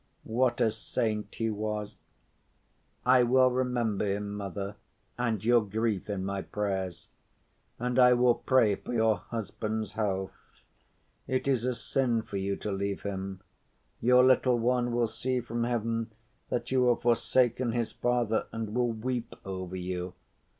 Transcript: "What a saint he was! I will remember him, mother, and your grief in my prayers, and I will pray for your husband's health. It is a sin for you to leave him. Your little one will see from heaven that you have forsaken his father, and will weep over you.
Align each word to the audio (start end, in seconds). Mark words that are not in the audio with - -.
"What 0.23 0.59
a 0.61 0.71
saint 0.71 1.35
he 1.35 1.51
was! 1.51 1.99
I 3.05 3.21
will 3.21 3.51
remember 3.51 4.03
him, 4.07 4.33
mother, 4.33 4.75
and 5.15 5.45
your 5.45 5.63
grief 5.63 6.09
in 6.09 6.25
my 6.25 6.41
prayers, 6.41 7.07
and 7.77 7.99
I 7.99 8.13
will 8.13 8.33
pray 8.33 8.73
for 8.73 8.95
your 8.95 9.17
husband's 9.17 9.93
health. 9.93 10.63
It 11.27 11.47
is 11.47 11.65
a 11.65 11.75
sin 11.75 12.23
for 12.23 12.37
you 12.37 12.55
to 12.55 12.71
leave 12.71 13.03
him. 13.03 13.41
Your 13.99 14.23
little 14.23 14.57
one 14.57 14.91
will 14.91 15.05
see 15.05 15.39
from 15.39 15.65
heaven 15.65 16.11
that 16.49 16.71
you 16.71 16.87
have 16.87 17.03
forsaken 17.03 17.71
his 17.71 17.91
father, 17.91 18.47
and 18.51 18.73
will 18.73 18.91
weep 18.91 19.35
over 19.45 19.75
you. 19.75 20.15